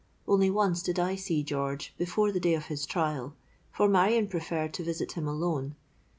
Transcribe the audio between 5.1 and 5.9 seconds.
him alone.